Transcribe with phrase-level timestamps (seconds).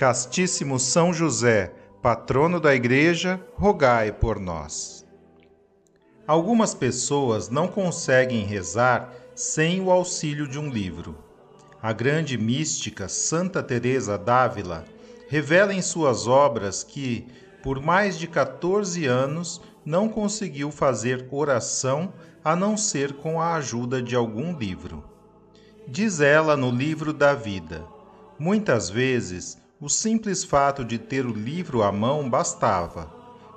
[0.00, 5.06] Castíssimo São José, patrono da Igreja, rogai por nós.
[6.26, 11.18] Algumas pessoas não conseguem rezar sem o auxílio de um livro.
[11.82, 14.86] A grande mística Santa Teresa d'Ávila
[15.28, 17.26] revela em suas obras que,
[17.62, 22.10] por mais de 14 anos, não conseguiu fazer oração
[22.42, 25.04] a não ser com a ajuda de algum livro.
[25.86, 27.84] Diz ela no livro da vida:
[28.38, 33.10] Muitas vezes o simples fato de ter o livro à mão bastava.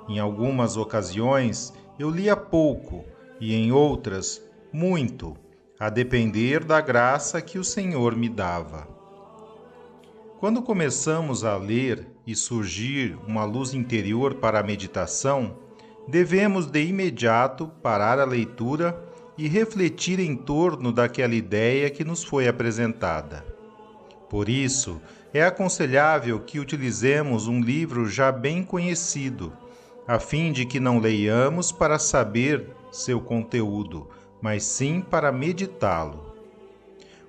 [0.08, 3.04] Em algumas ocasiões eu lia pouco
[3.38, 5.36] e em outras muito,
[5.78, 8.88] a depender da graça que o Senhor me dava.
[10.40, 15.58] Quando começamos a ler e surgir uma luz interior para a meditação,
[16.08, 18.98] devemos de imediato parar a leitura
[19.36, 23.44] e refletir em torno daquela ideia que nos foi apresentada.
[24.28, 25.00] Por isso,
[25.34, 29.52] é aconselhável que utilizemos um livro já bem conhecido,
[30.06, 34.08] a fim de que não leiamos para saber seu conteúdo,
[34.40, 36.32] mas sim para meditá-lo.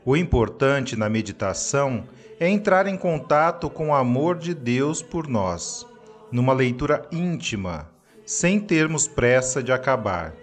[0.06, 2.04] O importante na meditação
[2.40, 5.84] é entrar em contato com o amor de Deus por nós,
[6.32, 7.90] numa leitura íntima,
[8.24, 10.36] sem termos pressa de acabar.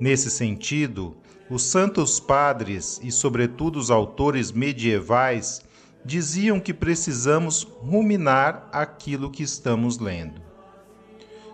[0.00, 1.14] Nesse sentido,
[1.48, 5.62] os santos padres e, sobretudo, os autores medievais
[6.04, 10.40] diziam que precisamos ruminar aquilo que estamos lendo.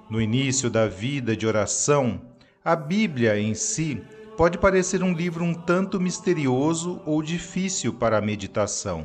[0.09, 2.21] No início da vida de oração,
[2.65, 4.03] a Bíblia em si
[4.37, 9.05] pode parecer um livro um tanto misterioso ou difícil para a meditação.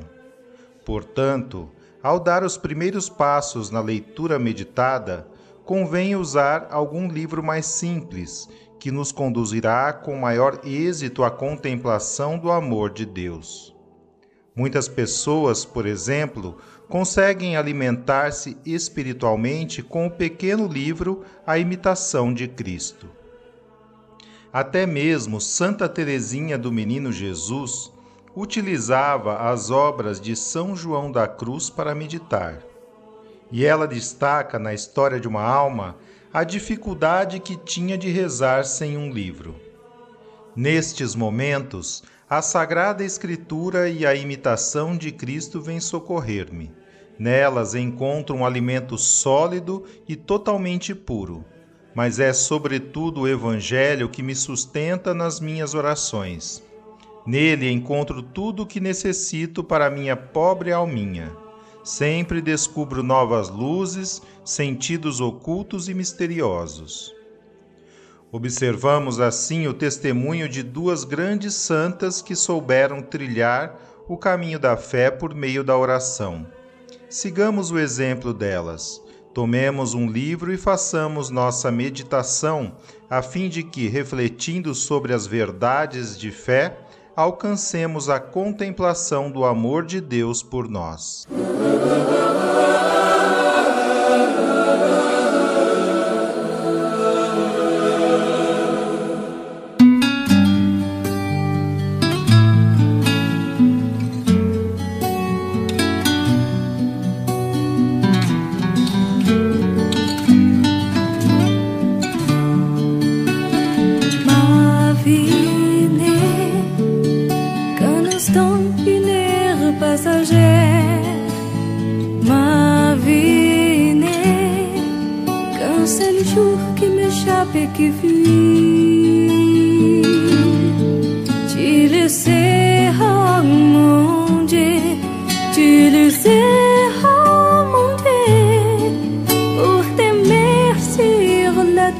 [0.86, 1.70] Portanto,
[2.02, 5.28] ao dar os primeiros passos na leitura meditada,
[5.66, 8.50] convém usar algum livro mais simples,
[8.80, 13.73] que nos conduzirá com maior êxito à contemplação do amor de Deus.
[14.56, 23.10] Muitas pessoas, por exemplo, conseguem alimentar-se espiritualmente com o pequeno livro A Imitação de Cristo.
[24.52, 27.92] Até mesmo Santa Teresinha do Menino Jesus
[28.36, 32.60] utilizava as obras de São João da Cruz para meditar.
[33.52, 35.96] E ela destaca na história de uma alma
[36.32, 39.56] a dificuldade que tinha de rezar sem um livro.
[40.56, 42.04] Nestes momentos,
[42.36, 46.72] a Sagrada Escritura e a imitação de Cristo vêm socorrer-me.
[47.20, 51.46] Nelas encontro um alimento sólido e totalmente puro,
[51.94, 56.64] mas é sobretudo o Evangelho que me sustenta nas minhas orações.
[57.24, 61.32] Nele encontro tudo o que necessito para minha pobre alminha.
[61.84, 67.14] Sempre descubro novas luzes, sentidos ocultos e misteriosos.
[68.36, 75.12] Observamos assim o testemunho de duas grandes santas que souberam trilhar o caminho da fé
[75.12, 76.44] por meio da oração.
[77.08, 79.00] Sigamos o exemplo delas.
[79.36, 82.76] Tomemos um livro e façamos nossa meditação,
[83.08, 86.76] a fim de que, refletindo sobre as verdades de fé,
[87.16, 91.28] alcancemos a contemplação do amor de Deus por nós.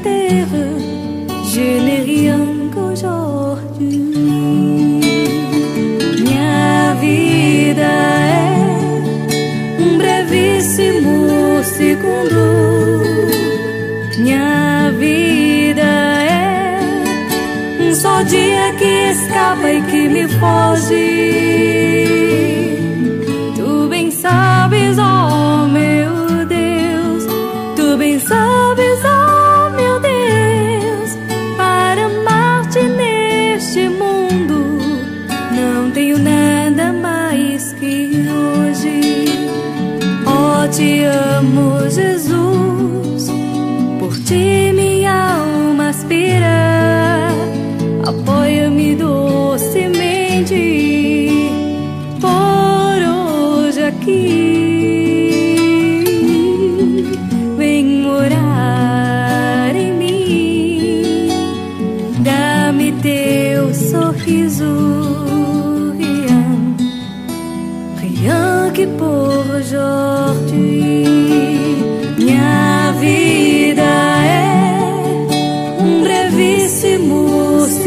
[0.02, 0.64] Terre,
[1.52, 2.42] je n'ai rien
[2.72, 4.00] qu'aujourd'hui.
[6.24, 7.90] Minha vida
[8.42, 8.54] é
[9.84, 12.44] um brevíssimo segundo.
[14.18, 15.90] Minha vida
[16.22, 16.78] é
[17.80, 21.93] um só dia que escapa e que me foge.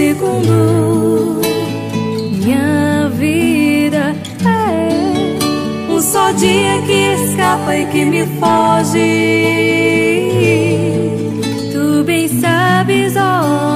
[0.07, 1.41] Segundo.
[2.31, 4.15] Minha vida
[4.45, 9.01] é um só dia que escapa e que me foge.
[11.73, 13.66] Tu bem sabes, oh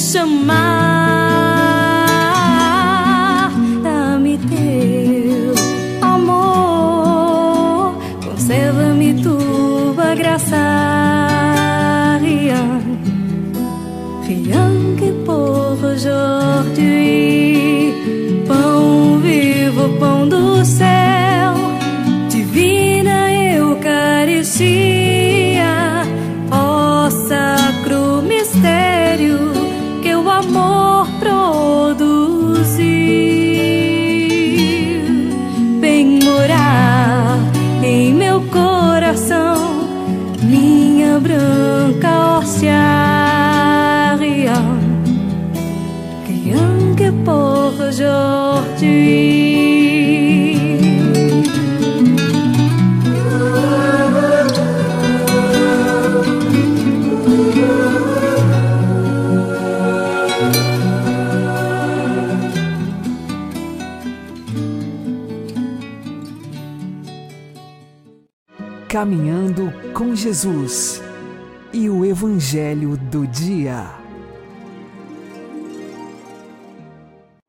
[0.00, 0.79] 什么？
[70.40, 71.02] Jesus
[71.70, 73.90] e o Evangelho do Dia.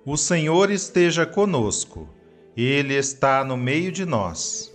[0.06, 2.10] O Senhor esteja conosco,
[2.54, 4.74] Ele está no meio de nós.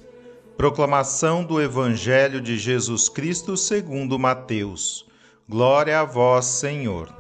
[0.57, 5.07] Proclamação do Evangelho de Jesus Cristo segundo Mateus.
[5.47, 7.15] Glória a vós, Senhor.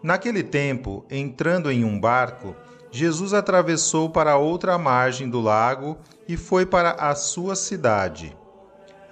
[0.00, 2.54] Naquele tempo, entrando em um barco,
[2.92, 8.40] Jesus atravessou para outra margem do lago e foi para a sua cidade.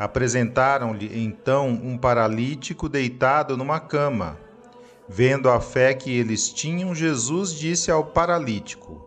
[0.00, 4.38] Apresentaram-lhe então um paralítico deitado numa cama.
[5.06, 9.06] Vendo a fé que eles tinham, Jesus disse ao paralítico: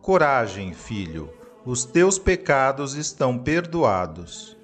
[0.00, 1.28] Coragem, filho,
[1.62, 4.56] os teus pecados estão perdoados.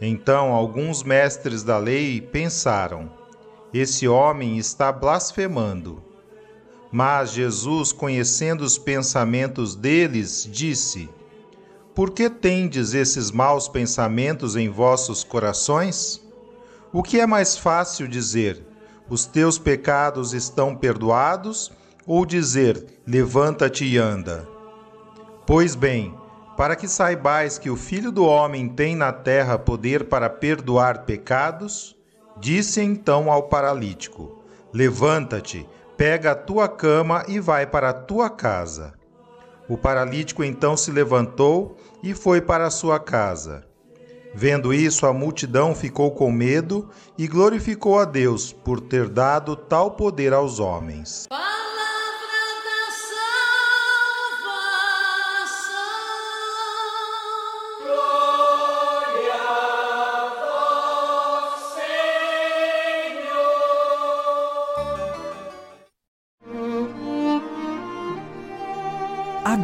[0.00, 3.12] Então alguns mestres da lei pensaram:
[3.74, 6.02] Esse homem está blasfemando.
[6.90, 11.10] Mas Jesus, conhecendo os pensamentos deles, disse:
[11.96, 16.22] Por que tendes esses maus pensamentos em vossos corações?
[16.92, 18.62] O que é mais fácil dizer:
[19.08, 21.72] Os teus pecados estão perdoados?
[22.06, 24.46] Ou dizer: Levanta-te e anda?
[25.46, 26.14] Pois bem,
[26.54, 31.96] para que saibais que o Filho do Homem tem na terra poder para perdoar pecados,
[32.38, 38.92] disse então ao paralítico: Levanta-te Pega a tua cama e vai para a tua casa.
[39.66, 41.78] O paralítico então se levantou
[42.10, 43.64] e foi para sua casa.
[44.34, 49.92] Vendo isso, a multidão ficou com medo e glorificou a Deus por ter dado tal
[49.92, 51.26] poder aos homens.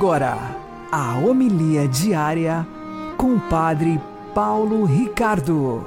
[0.03, 0.62] agora
[0.95, 2.67] a homilia diária
[3.17, 3.99] com o Padre
[4.35, 5.87] Paulo Ricardo.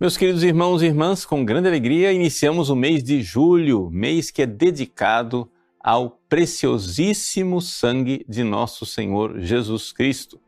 [0.00, 4.40] Meus queridos irmãos e irmãs, com grande alegria iniciamos o mês de julho, mês que
[4.40, 10.40] é dedicado ao preciosíssimo sangue de nosso Senhor Jesus Cristo.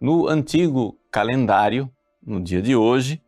[0.00, 1.90] No antigo calendário,
[2.24, 3.20] no dia de hoje,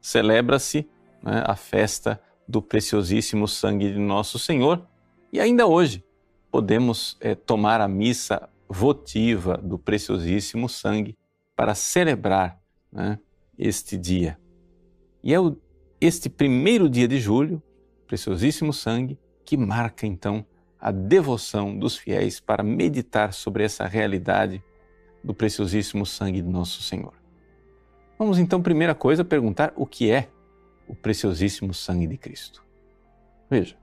[0.00, 0.84] celebra-se
[1.22, 4.86] né, a festa do preciosíssimo sangue de nosso Senhor
[5.32, 6.04] e ainda hoje
[6.50, 11.16] podemos é, tomar a missa votiva do preciosíssimo sangue
[11.56, 13.18] para celebrar né,
[13.58, 14.38] este dia.
[15.22, 15.56] E é o,
[16.00, 17.62] este primeiro dia de julho,
[18.06, 20.44] preciosíssimo sangue, que marca então
[20.78, 24.62] a devoção dos fiéis para meditar sobre essa realidade
[25.22, 27.14] do preciosíssimo sangue de nosso Senhor.
[28.18, 30.28] Vamos então, primeira coisa, perguntar o que é
[30.92, 32.64] o preciosíssimo sangue de Cristo.
[33.50, 33.76] Veja,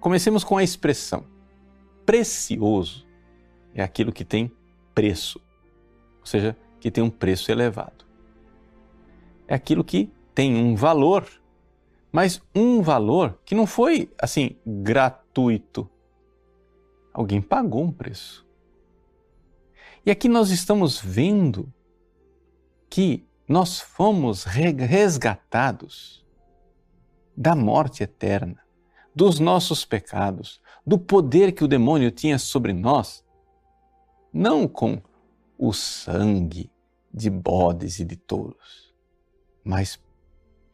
[0.00, 1.24] comecemos com a expressão
[2.04, 3.06] precioso
[3.74, 4.50] é aquilo que tem
[4.94, 5.40] preço,
[6.20, 8.04] ou seja, que tem um preço elevado
[9.46, 11.28] é aquilo que tem um valor,
[12.10, 15.88] mas um valor que não foi assim gratuito.
[17.12, 18.44] Alguém pagou um preço.
[20.04, 21.72] E aqui nós estamos vendo
[22.90, 26.24] que nós fomos resgatados
[27.36, 28.62] da morte eterna,
[29.14, 33.24] dos nossos pecados, do poder que o demônio tinha sobre nós,
[34.32, 35.00] não com
[35.58, 36.70] o sangue
[37.12, 38.84] de bodes e de touros
[39.64, 39.98] mas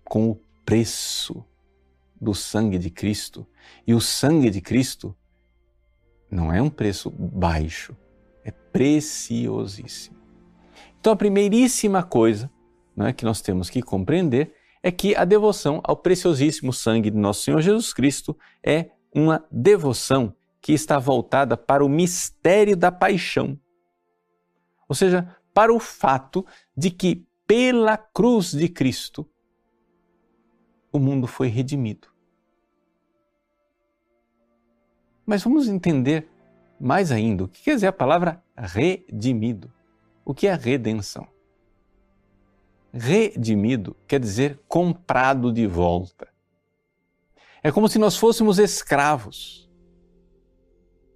[0.04, 1.44] com o preço
[2.20, 3.46] do sangue de Cristo.
[3.86, 5.16] E o sangue de Cristo
[6.28, 7.96] não é um preço baixo,
[8.44, 10.18] é preciosíssimo.
[10.98, 12.50] Então, a primeiríssima coisa
[13.00, 17.16] não é, que nós temos que compreender é que a devoção ao preciosíssimo sangue de
[17.16, 23.58] nosso Senhor Jesus Cristo é uma devoção que está voltada para o mistério da paixão.
[24.86, 26.44] Ou seja, para o fato
[26.76, 29.26] de que pela cruz de Cristo,
[30.92, 32.08] o mundo foi redimido.
[35.24, 36.28] Mas vamos entender
[36.78, 39.72] mais ainda o que quer dizer a palavra redimido.
[40.22, 41.26] O que é redenção?
[42.92, 46.28] Redimido quer dizer comprado de volta.
[47.62, 49.68] É como se nós fôssemos escravos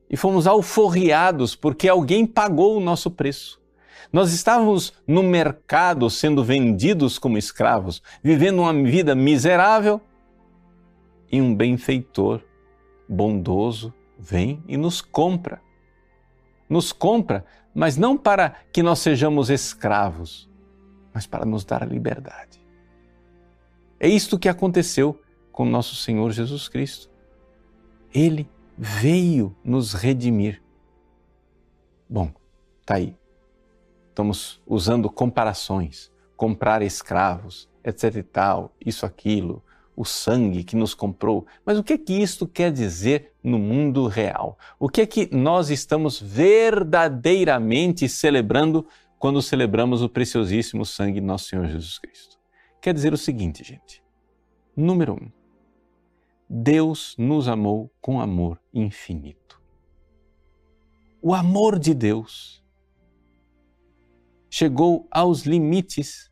[0.08, 3.60] e fomos alforriados porque alguém pagou o nosso preço.
[4.12, 10.00] Nós estávamos no mercado sendo vendidos como escravos, vivendo uma vida miserável
[11.32, 12.42] e um benfeitor
[13.08, 15.60] bondoso vem e nos compra.
[16.68, 20.48] Nos compra, mas não para que nós sejamos escravos,
[21.14, 22.60] mas para nos dar a liberdade.
[23.98, 25.18] É isto que aconteceu
[25.50, 27.08] com nosso Senhor Jesus Cristo.
[28.12, 30.60] Ele veio nos redimir.
[32.08, 32.30] Bom,
[32.84, 33.16] tá aí
[34.14, 39.62] estamos usando comparações, comprar escravos, etc e tal, isso, aquilo,
[39.96, 41.44] o sangue que nos comprou.
[41.66, 44.56] Mas o que é que isto quer dizer no mundo real?
[44.78, 48.86] O que é que nós estamos verdadeiramente celebrando
[49.18, 52.38] quando celebramos o preciosíssimo sangue de nosso Senhor Jesus Cristo?
[52.80, 54.02] Quer dizer o seguinte, gente.
[54.76, 55.30] Número um,
[56.48, 59.62] Deus nos amou com amor infinito.
[61.22, 62.62] O amor de Deus
[64.50, 66.30] chegou aos limites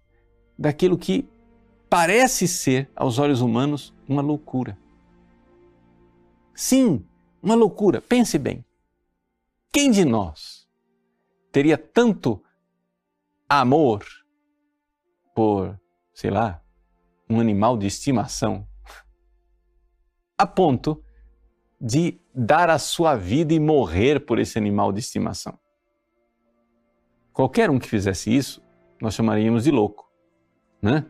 [0.59, 1.27] daquilo que
[1.89, 4.79] parece ser, aos olhos humanos, uma loucura.
[6.55, 7.05] Sim,
[7.43, 8.01] uma loucura.
[8.01, 8.65] Pense bem.
[9.73, 10.69] Quem de nós
[11.51, 12.43] teria tanto
[13.61, 14.05] amor
[15.35, 15.79] por,
[16.15, 16.63] sei lá,
[17.29, 18.67] um animal de estimação,
[20.39, 21.05] a ponto
[21.81, 25.59] de dar a sua vida e morrer por esse animal de estimação?
[27.33, 28.63] Qualquer um que fizesse isso,
[29.01, 30.11] nós chamaríamos de louco,
[30.81, 31.05] né?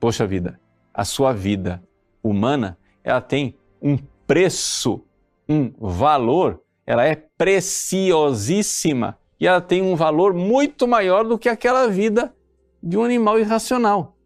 [0.00, 0.58] Poxa vida,
[0.94, 1.82] a sua vida
[2.22, 3.96] humana, ela tem um
[4.26, 5.04] preço,
[5.48, 11.88] um valor, ela é preciosíssima e ela tem um valor muito maior do que aquela
[11.88, 12.32] vida
[12.80, 14.16] de um animal irracional.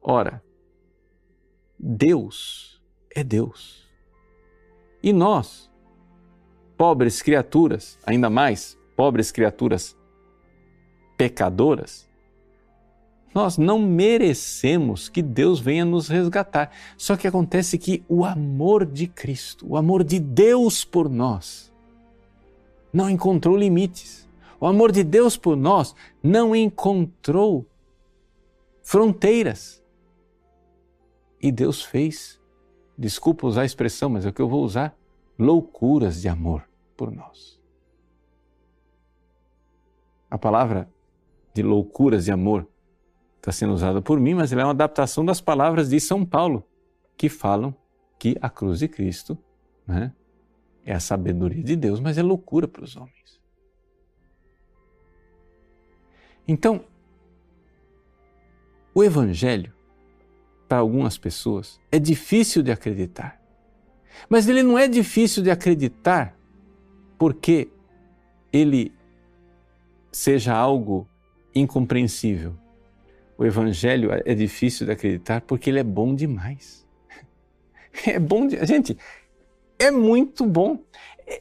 [0.00, 0.40] Ora,
[1.76, 2.80] Deus
[3.12, 3.84] é Deus.
[5.02, 5.68] E nós,
[6.76, 9.96] pobres criaturas, ainda mais pobres criaturas
[11.16, 12.08] pecadoras,
[13.34, 16.70] nós não merecemos que Deus venha nos resgatar.
[16.96, 21.74] Só que acontece que o amor de Cristo, o amor de Deus por nós,
[22.96, 24.26] não encontrou limites.
[24.58, 27.66] O amor de Deus por nós não encontrou
[28.82, 29.84] fronteiras.
[31.38, 32.40] E Deus fez,
[32.96, 34.96] desculpa usar a expressão, mas é o que eu vou usar,
[35.38, 37.60] loucuras de amor por nós.
[40.30, 40.88] A palavra
[41.52, 42.66] de loucuras de amor
[43.36, 46.64] está sendo usada por mim, mas ela é uma adaptação das palavras de São Paulo,
[47.14, 47.74] que falam
[48.18, 49.36] que a cruz de Cristo
[49.86, 50.14] né,
[50.86, 53.40] é a sabedoria de Deus, mas é loucura para os homens.
[56.46, 56.84] Então,
[58.94, 59.74] o Evangelho,
[60.68, 63.42] para algumas pessoas, é difícil de acreditar.
[64.28, 66.38] Mas ele não é difícil de acreditar
[67.18, 67.68] porque
[68.52, 68.92] ele
[70.12, 71.06] seja algo
[71.52, 72.56] incompreensível.
[73.36, 76.86] O Evangelho é difícil de acreditar porque ele é bom demais.
[78.06, 78.62] É bom, de...
[78.66, 78.96] gente,
[79.78, 80.78] é muito bom.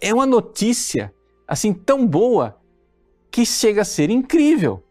[0.02, 1.14] É uma notícia
[1.48, 2.60] assim tão boa
[3.30, 4.84] que chega a ser incrível.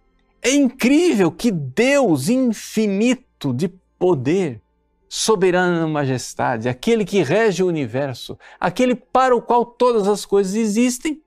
[0.42, 4.60] É incrível que Deus infinito de poder,
[5.08, 11.22] soberana majestade, aquele que rege o universo, aquele para o qual todas as coisas existem,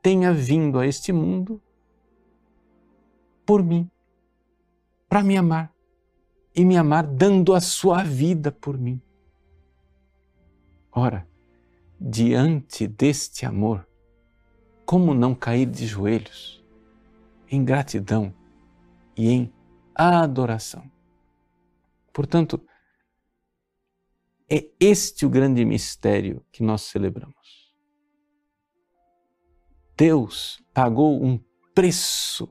[0.00, 1.60] tenha vindo a este mundo
[3.44, 3.90] por mim,
[5.08, 5.72] para me amar
[6.54, 9.00] e me amar dando a sua vida por mim.
[10.98, 11.28] Ora,
[12.00, 13.86] diante deste amor,
[14.86, 16.64] como não cair de joelhos
[17.50, 18.34] em gratidão
[19.14, 19.52] e em
[19.94, 20.90] adoração?
[22.14, 22.66] Portanto,
[24.50, 27.74] é este o grande mistério que nós celebramos.
[29.98, 31.38] Deus pagou um
[31.74, 32.48] preço,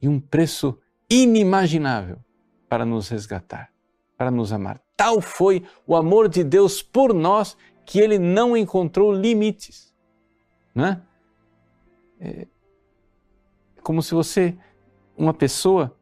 [0.00, 2.24] e um preço inimaginável,
[2.66, 3.75] para nos resgatar,
[4.16, 4.80] para nos amar.
[4.96, 9.94] Tal foi o amor de Deus por nós que ele não encontrou limites.
[10.74, 11.02] Não é?
[12.20, 12.46] é
[13.82, 14.58] como se você,
[15.16, 15.96] uma pessoa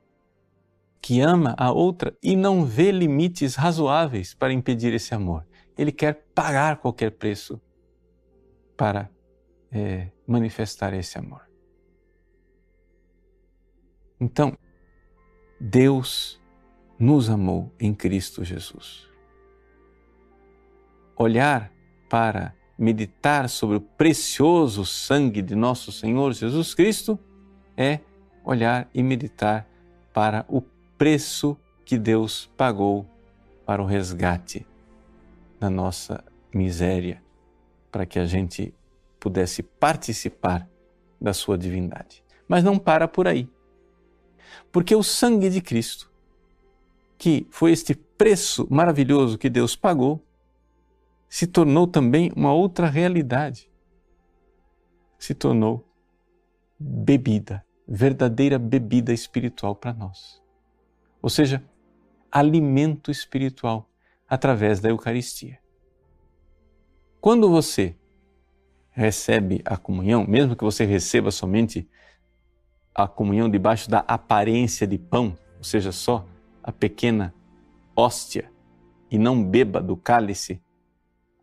[1.02, 5.46] que ama a outra e não vê limites razoáveis para impedir esse amor.
[5.76, 7.60] Ele quer pagar qualquer preço
[8.74, 9.10] para
[9.70, 11.42] é, manifestar esse amor.
[14.18, 14.56] Então,
[15.60, 16.40] Deus
[16.98, 19.08] nos amou em Cristo Jesus.
[21.16, 21.72] Olhar
[22.08, 27.18] para meditar sobre o precioso sangue de nosso Senhor Jesus Cristo
[27.76, 28.00] é
[28.44, 29.66] olhar e meditar
[30.12, 30.60] para o
[30.98, 33.06] preço que Deus pagou
[33.64, 34.66] para o resgate
[35.58, 37.22] da nossa miséria,
[37.90, 38.74] para que a gente
[39.18, 40.68] pudesse participar
[41.20, 42.22] da sua divindade.
[42.46, 43.48] Mas não para por aí.
[44.70, 46.10] Porque o sangue de Cristo
[47.18, 50.24] que foi este preço maravilhoso que Deus pagou,
[51.28, 53.70] se tornou também uma outra realidade.
[55.18, 55.84] Se tornou
[56.78, 60.42] bebida, verdadeira bebida espiritual para nós.
[61.20, 61.64] Ou seja,
[62.30, 63.88] alimento espiritual
[64.28, 65.58] através da Eucaristia.
[67.20, 67.96] Quando você
[68.90, 71.88] recebe a comunhão, mesmo que você receba somente
[72.94, 76.26] a comunhão debaixo da aparência de pão, ou seja, só
[76.64, 77.34] a pequena
[77.94, 78.50] hóstia
[79.10, 80.62] e não beba do cálice,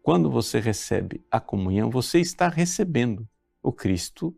[0.01, 3.29] quando você recebe a comunhão, você está recebendo
[3.61, 4.35] o Cristo,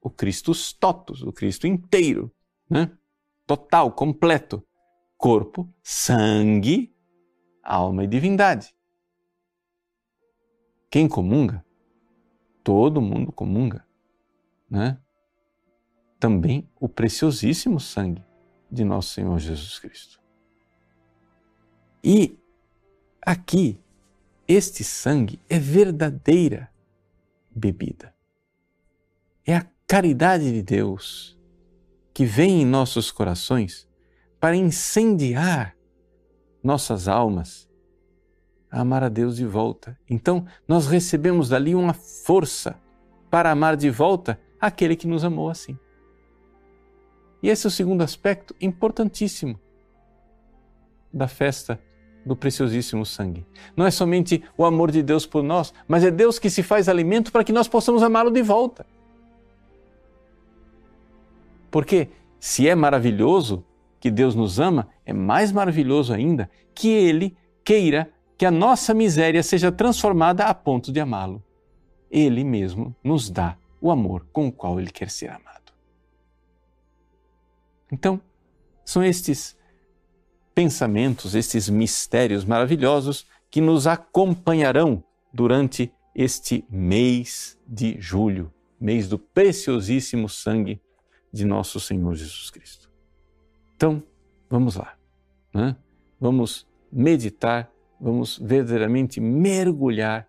[0.00, 2.34] o Cristo totus, o Cristo inteiro,
[2.68, 2.90] né?
[3.46, 4.66] total, completo.
[5.18, 6.94] Corpo, sangue,
[7.62, 8.74] alma e divindade.
[10.90, 11.64] Quem comunga?
[12.62, 13.86] Todo mundo comunga.
[14.68, 14.98] Né?
[16.18, 18.24] Também o preciosíssimo sangue
[18.74, 20.20] de nosso Senhor Jesus Cristo.
[22.02, 22.38] E
[23.22, 23.80] aqui,
[24.46, 26.70] este sangue é verdadeira
[27.50, 28.14] bebida.
[29.46, 31.38] É a caridade de Deus
[32.12, 33.88] que vem em nossos corações
[34.38, 35.76] para incendiar
[36.62, 37.68] nossas almas
[38.70, 39.98] a amar a Deus de volta.
[40.10, 42.78] Então, nós recebemos dali uma força
[43.30, 45.78] para amar de volta aquele que nos amou assim.
[47.44, 49.60] E esse é o segundo aspecto importantíssimo
[51.12, 51.78] da festa
[52.24, 53.44] do preciosíssimo sangue.
[53.76, 56.88] Não é somente o amor de Deus por nós, mas é Deus que se faz
[56.88, 58.86] alimento para que nós possamos amá-lo de volta.
[61.70, 62.08] Porque
[62.40, 63.62] se é maravilhoso
[64.00, 69.42] que Deus nos ama, é mais maravilhoso ainda que Ele queira que a nossa miséria
[69.42, 71.44] seja transformada a ponto de amá-lo.
[72.10, 75.53] Ele mesmo nos dá o amor com o qual Ele quer ser amado.
[77.94, 78.20] Então,
[78.84, 79.56] são estes
[80.52, 85.02] pensamentos, estes mistérios maravilhosos que nos acompanharão
[85.32, 90.80] durante este mês de julho, mês do preciosíssimo sangue
[91.32, 92.90] de nosso Senhor Jesus Cristo.
[93.76, 94.02] Então,
[94.50, 94.96] vamos lá.
[95.52, 95.76] né?
[96.20, 100.26] vamos meditar, vamos verdadeiramente mergulhar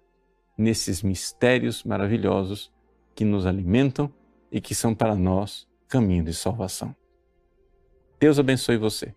[0.56, 2.72] nesses mistérios maravilhosos
[3.16, 4.14] que nos alimentam
[4.52, 6.96] e que são para nós caminho de salvação.
[8.20, 9.14] Deus abençoe você.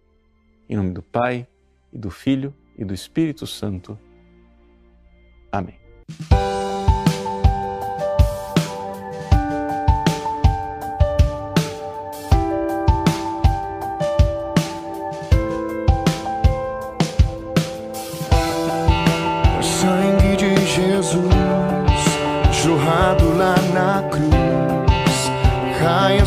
[0.68, 1.46] Em nome do Pai,
[1.92, 3.98] e do Filho, e do Espírito Santo.
[5.50, 5.78] Amém.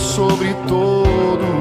[0.02, 1.61] sobre todo o meu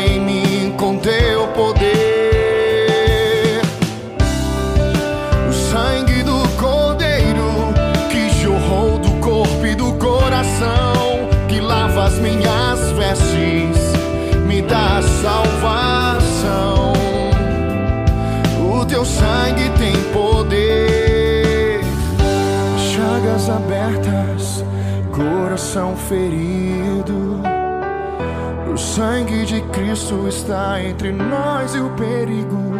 [0.00, 1.90] Em mim com teu poder.
[5.48, 7.72] O sangue do Cordeiro
[8.10, 13.92] que jorrou do corpo e do coração, que lava as minhas vestes,
[14.46, 16.86] me dá salvação
[18.96, 21.80] teu sangue tem poder.
[22.78, 24.64] Chagas abertas,
[25.12, 27.55] coração ferido.
[28.76, 32.74] O sangue de Cristo está entre nós e o perigo.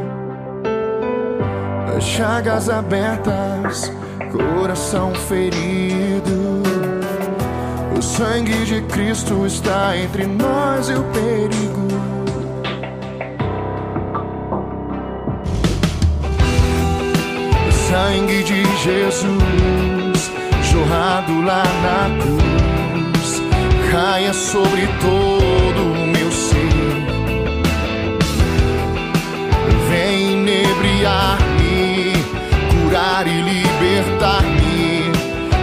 [1.99, 3.91] Chagas abertas,
[4.31, 6.63] coração ferido.
[7.97, 11.87] O sangue de Cristo está entre nós e o perigo.
[17.89, 20.31] sangue de Jesus
[20.61, 23.43] jorrado lá na cruz
[23.91, 25.36] caia sobre todo
[30.77, 32.13] inebriar-me,
[32.71, 35.11] curar e libertar-me.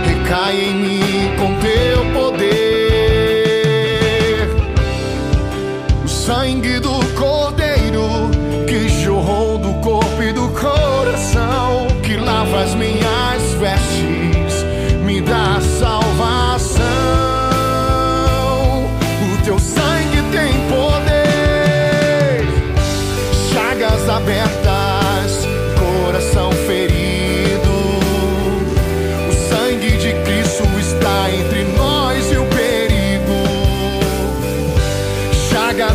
[0.06, 2.33] Recai em mim com teu poder.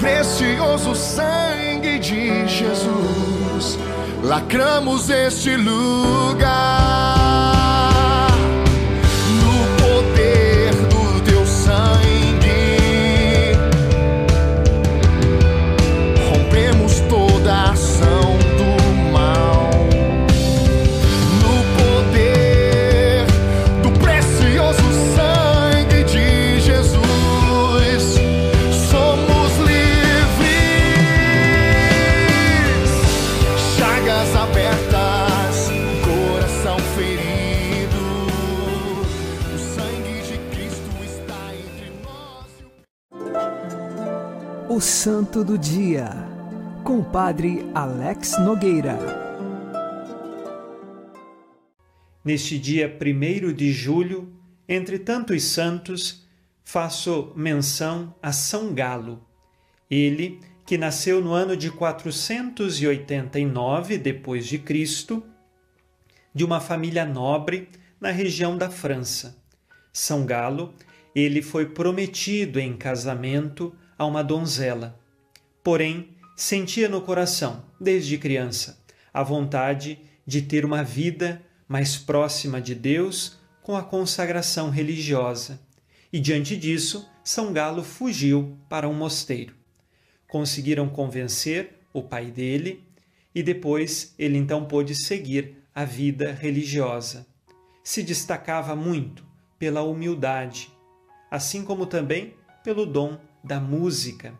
[0.00, 3.78] precioso sangue de Jesus.
[4.22, 7.09] Lacramos este lugar.
[44.72, 46.10] O Santo do Dia,
[46.84, 48.96] com o Padre Alex Nogueira.
[52.24, 54.32] Neste dia 1 de julho,
[54.68, 56.24] entre tantos santos,
[56.62, 59.26] faço menção a São Galo.
[59.90, 65.20] Ele, que nasceu no ano de 489 depois de Cristo,
[66.32, 67.68] de uma família nobre
[68.00, 69.36] na região da França.
[69.92, 70.72] São Galo,
[71.12, 74.98] ele foi prometido em casamento a uma donzela.
[75.62, 78.82] Porém, sentia no coração, desde criança,
[79.12, 85.60] a vontade de ter uma vida mais próxima de Deus com a consagração religiosa.
[86.10, 89.54] E diante disso, São Galo fugiu para um mosteiro.
[90.26, 92.82] Conseguiram convencer o pai dele
[93.34, 97.26] e depois ele então pôde seguir a vida religiosa.
[97.84, 99.26] Se destacava muito
[99.58, 100.72] pela humildade,
[101.30, 102.32] assim como também
[102.64, 104.34] pelo dom da música.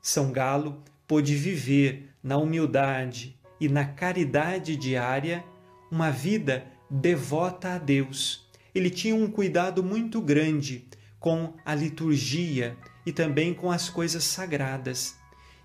[0.00, 5.44] São Galo pôde viver na humildade e na caridade diária
[5.90, 10.86] uma vida devota a Deus, ele tinha um cuidado muito grande
[11.18, 15.16] com a liturgia e também com as coisas sagradas.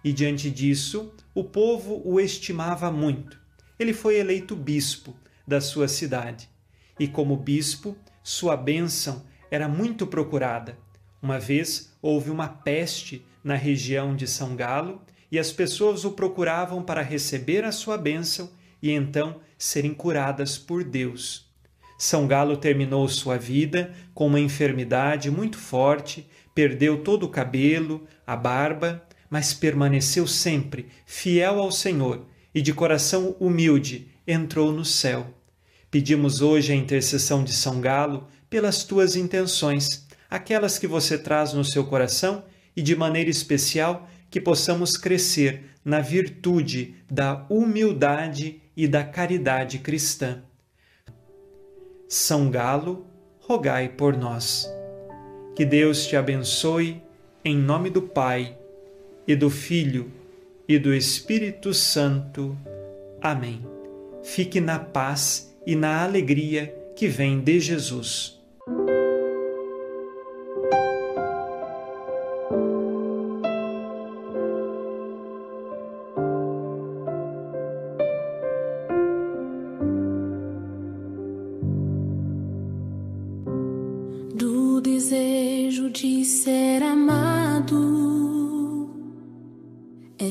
[0.04, 3.40] E diante disso, o povo o estimava muito.
[3.78, 6.50] Ele foi eleito bispo da sua cidade.
[6.98, 10.78] E como bispo, sua bênção era muito procurada.
[11.22, 16.84] Uma vez houve uma peste na região de São Galo e as pessoas o procuravam
[16.84, 18.50] para receber a sua bênção
[18.82, 21.50] e então serem curadas por Deus.
[21.98, 28.36] São Galo terminou sua vida com uma enfermidade muito forte, perdeu todo o cabelo, a
[28.36, 35.28] barba, mas permaneceu sempre fiel ao Senhor e de coração humilde entrou no céu.
[35.90, 41.66] Pedimos hoje a intercessão de São Galo pelas tuas intenções, aquelas que você traz no
[41.66, 49.04] seu coração e de maneira especial que possamos crescer na virtude da humildade e da
[49.04, 50.42] caridade cristã.
[52.08, 53.06] São Galo,
[53.42, 54.72] rogai por nós.
[55.54, 57.02] Que Deus te abençoe,
[57.44, 58.58] em nome do Pai,
[59.28, 60.10] e do Filho,
[60.66, 62.58] e do Espírito Santo.
[63.22, 63.66] Amém.
[64.24, 68.41] Fique na paz e na alegria que vem de Jesus.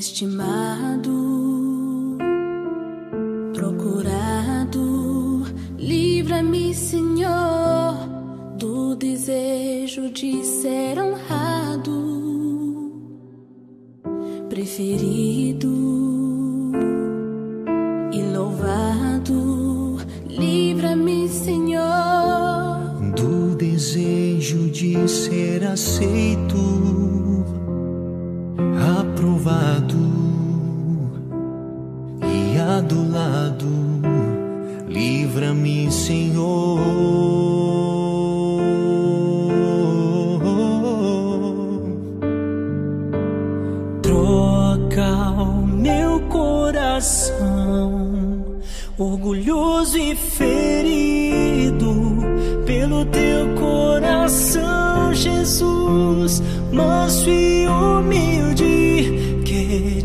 [0.00, 1.39] Estimado,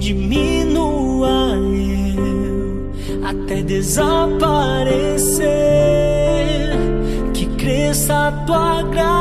[0.06, 2.92] diminua eu
[3.24, 5.48] até desaparecer,
[7.34, 9.15] que cresça a tua graça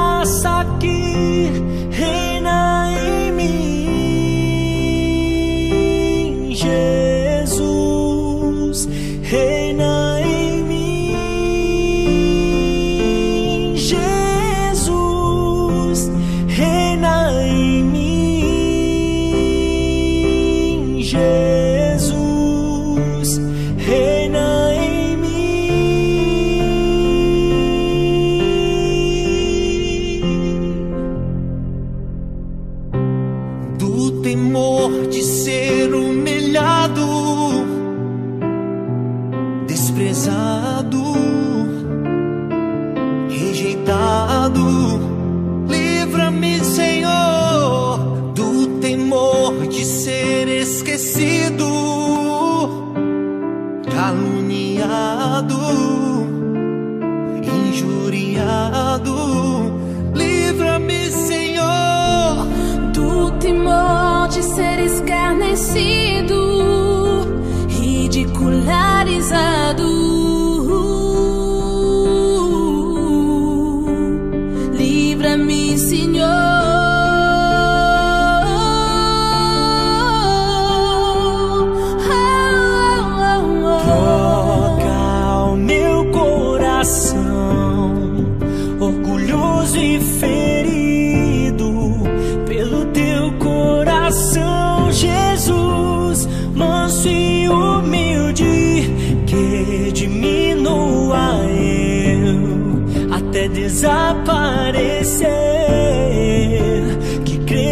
[65.74, 67.26] escarnecido,
[67.68, 69.93] ridicularizado.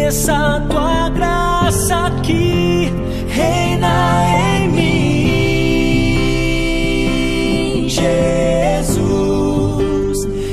[0.03, 2.91] Que cresça a tua graça aqui,
[3.29, 4.25] reina
[4.59, 6.09] em mim,
[7.87, 8.97] Jesus,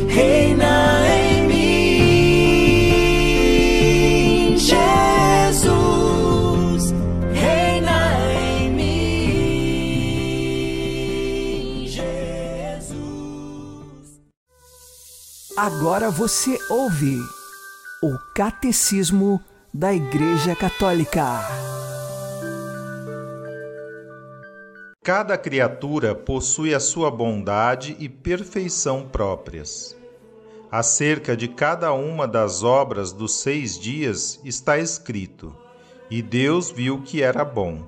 [0.08, 2.76] reina em mim,
[4.56, 5.74] Jesus,
[7.34, 7.98] reina
[8.32, 8.86] em mim,
[11.88, 13.00] Jesus.
[15.56, 17.18] Agora você ouve
[18.34, 19.40] Catecismo
[19.74, 21.40] da Igreja Católica.
[25.02, 29.96] Cada criatura possui a sua bondade e perfeição próprias.
[30.70, 35.52] Acerca de cada uma das obras dos seis dias está escrito:
[36.08, 37.82] E Deus viu que era bom.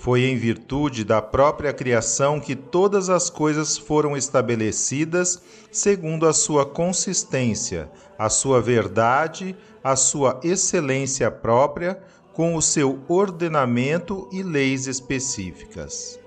[0.00, 6.64] Foi em virtude da própria criação que todas as coisas foram estabelecidas segundo a sua
[6.64, 16.18] consistência, a sua verdade, a sua excelência própria, com o seu ordenamento e leis específicas.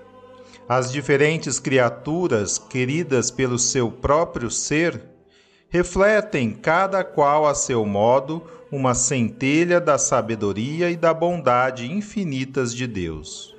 [0.68, 5.02] As diferentes criaturas, queridas pelo seu próprio ser,
[5.68, 12.86] refletem, cada qual a seu modo, uma centelha da sabedoria e da bondade infinitas de
[12.86, 13.53] Deus.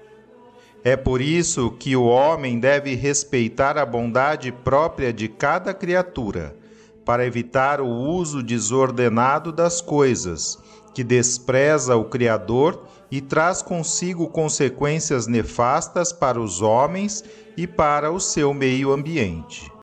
[0.87, 6.55] É por isso que o homem deve respeitar a bondade própria de cada criatura,
[7.03, 10.59] para evitar o uso desordenado das coisas,
[10.93, 17.23] que despreza o Criador e traz consigo consequências nefastas para os homens
[17.57, 19.74] e para o seu meio ambiente.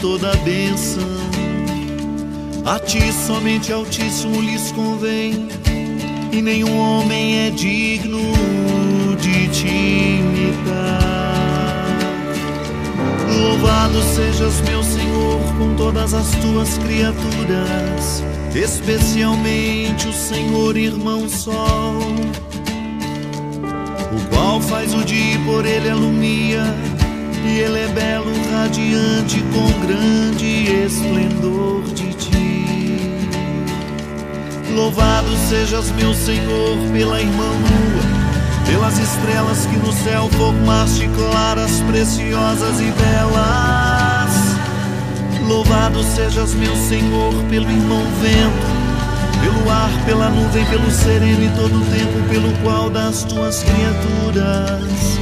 [0.00, 1.02] Toda a bênção.
[2.64, 5.48] A ti somente Altíssimo lhes convém,
[6.32, 8.20] e nenhum homem é digno
[9.20, 10.98] de te imitar.
[13.40, 18.22] Louvado sejas, meu Senhor, com todas as tuas criaturas,
[18.54, 21.98] especialmente o Senhor, irmão Sol
[24.12, 26.62] o qual faz o dia e por ele alumia,
[27.44, 33.10] e ele é belo, radiante, com grande esplendor de ti.
[34.74, 42.80] Louvado sejas, meu Senhor, pela irmã lua, pelas estrelas que no céu formaste claras, preciosas
[42.80, 44.58] e belas.
[45.46, 48.78] Louvado sejas, meu Senhor, pelo irmão vento
[49.40, 55.18] pelo ar, pela nuvem, pelo sereno e todo o tempo pelo qual das tuas criaturas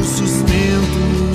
[0.00, 1.33] o sustento.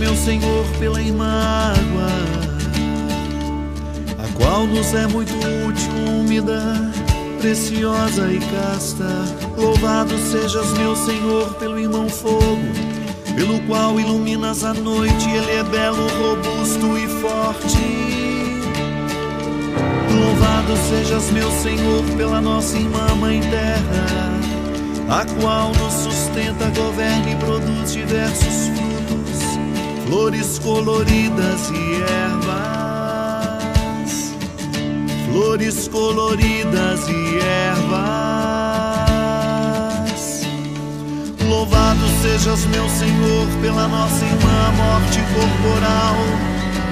[0.00, 2.08] Meu Senhor, pela imágua,
[4.18, 5.34] a qual nos é muito
[5.68, 6.90] útil, úmida,
[7.38, 9.04] preciosa e casta.
[9.58, 12.58] Louvado sejas, meu Senhor, pelo irmão fogo,
[13.36, 18.30] pelo qual iluminas a noite, ele é belo, robusto e forte.
[20.18, 27.36] Louvado sejas, meu Senhor, pela nossa irmã Mãe Terra, a qual nos sustenta, governa e
[27.36, 28.79] produz diversos frutos
[30.10, 33.22] flores coloridas e ervas,
[35.30, 38.10] flores coloridas e ervas.
[41.48, 46.16] Louvado sejas, meu Senhor, pela nossa irmã morte corporal,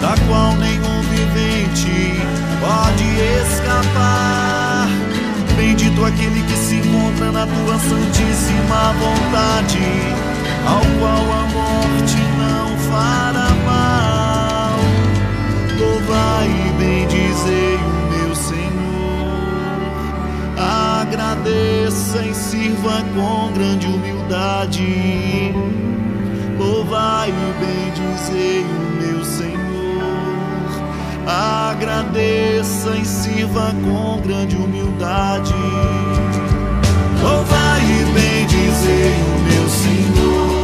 [0.00, 2.14] da qual nenhum vivente
[2.60, 3.02] pode
[3.42, 4.86] escapar.
[5.56, 9.82] Bendito aquele que se encontra na tua santíssima vontade,
[10.64, 12.37] ao qual a morte
[12.90, 14.78] fará mal.
[15.78, 19.88] Louvai e bendizei o meu Senhor.
[21.00, 25.54] Agradeça e sirva com grande humildade.
[26.58, 27.32] Louvai e
[27.64, 29.58] bendizei o meu Senhor.
[31.26, 35.54] Agradeça e sirva com grande humildade.
[37.22, 40.57] Louvai e bendizei o meu Senhor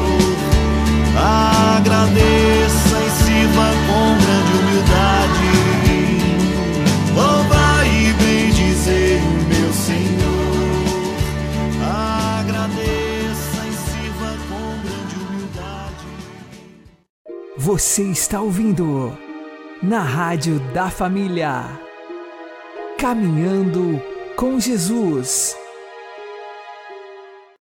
[1.16, 5.50] Agradeça e sirva com grande humildade.
[7.14, 10.54] Louva e bendizer o meu Senhor.
[12.40, 16.06] Agradeça e sirva com grande humildade.
[17.56, 19.16] Você está ouvindo
[19.82, 21.64] na Rádio da Família.
[22.98, 24.02] Caminhando
[24.36, 25.56] com Jesus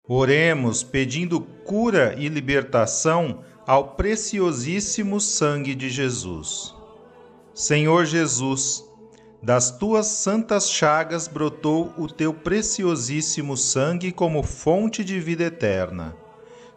[0.07, 6.74] Oremos pedindo cura e libertação ao preciosíssimo sangue de Jesus.
[7.55, 8.84] Senhor Jesus,
[9.42, 16.14] das tuas santas chagas brotou o teu preciosíssimo sangue como fonte de vida eterna.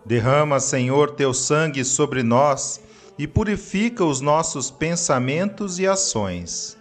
[0.05, 2.79] Derrama, Senhor, teu sangue sobre nós
[3.19, 6.77] e purifica os nossos pensamentos e ações.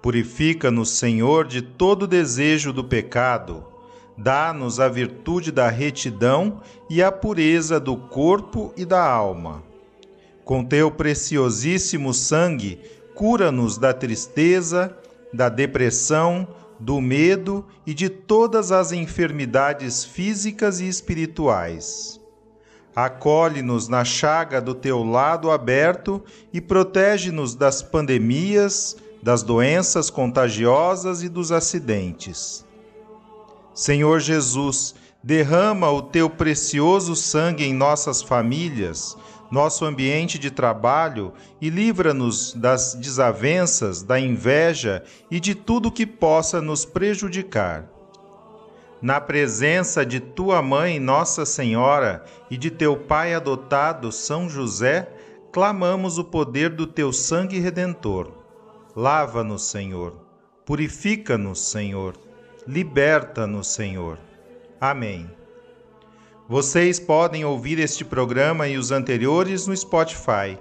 [0.00, 3.75] Purifica-nos, Senhor, de todo desejo do pecado
[4.16, 9.62] dá-nos a virtude da retidão e a pureza do corpo e da alma.
[10.44, 12.80] Com teu preciosíssimo sangue,
[13.14, 14.96] cura-nos da tristeza,
[15.32, 16.46] da depressão,
[16.78, 22.20] do medo e de todas as enfermidades físicas e espirituais.
[22.94, 31.28] Acolhe-nos na chaga do teu lado aberto e protege-nos das pandemias, das doenças contagiosas e
[31.28, 32.65] dos acidentes.
[33.76, 39.14] Senhor Jesus, derrama o teu precioso sangue em nossas famílias,
[39.50, 46.62] nosso ambiente de trabalho e livra-nos das desavenças, da inveja e de tudo que possa
[46.62, 47.86] nos prejudicar.
[49.02, 55.12] Na presença de tua mãe, Nossa Senhora, e de teu pai adotado, São José,
[55.52, 58.32] clamamos o poder do teu sangue redentor.
[58.96, 60.14] Lava-nos, Senhor.
[60.64, 62.25] Purifica-nos, Senhor
[62.66, 64.18] liberta-nos, Senhor.
[64.80, 65.30] Amém.
[66.48, 70.58] Vocês podem ouvir este programa e os anteriores no Spotify.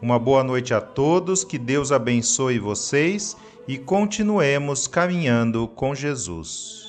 [0.00, 3.36] Uma boa noite a todos, que Deus abençoe vocês
[3.66, 6.85] e continuemos caminhando com Jesus.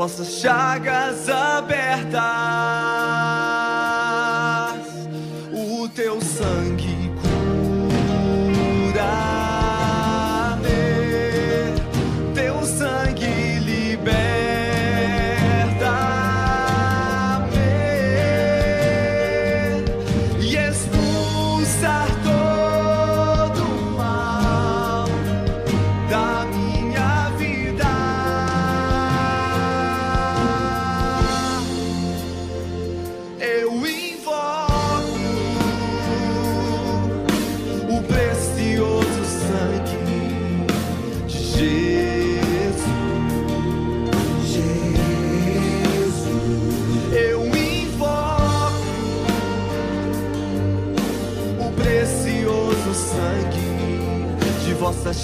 [0.00, 3.09] Vossas chagas abertas.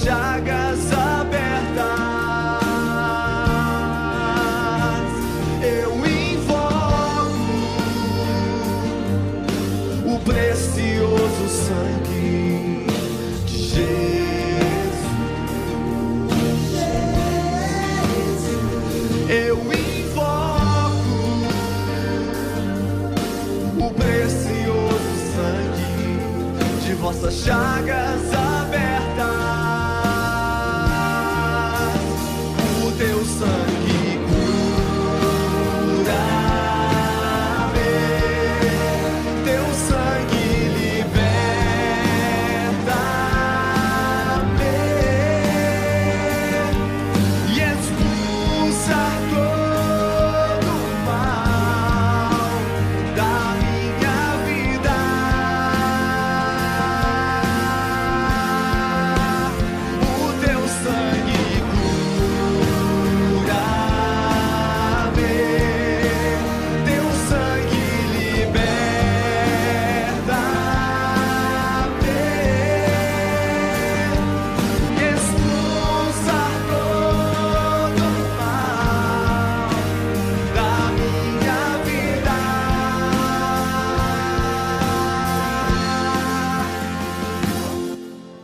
[0.05, 0.66] chagas.